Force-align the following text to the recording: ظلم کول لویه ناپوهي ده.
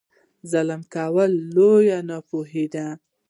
ظلم 0.51 0.81
کول 0.93 1.31
لویه 1.55 1.97
ناپوهي 2.09 2.65
ده. 2.73 2.85